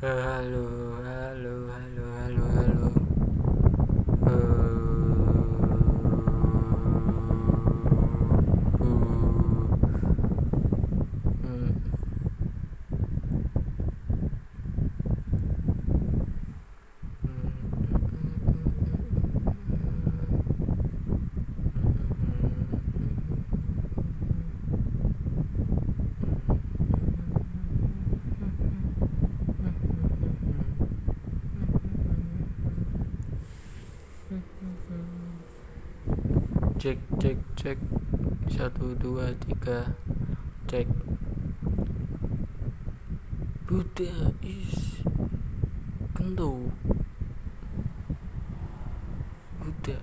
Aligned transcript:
Halo, 0.00 1.02
cek 36.78 36.98
cek 37.22 37.38
cek. 37.54 37.78
Satu 38.50 38.98
dua 38.98 39.30
tiga. 39.38 39.94
Cek. 40.66 40.90
Buddha 43.70 44.34
is 44.42 45.02
kendo 46.18 46.74
Buddha 49.62 49.98